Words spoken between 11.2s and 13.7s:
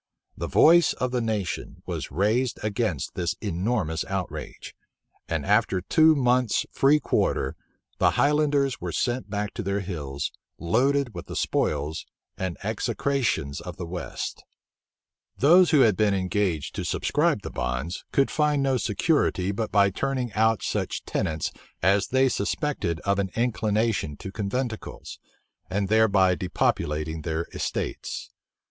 the spoils and execrations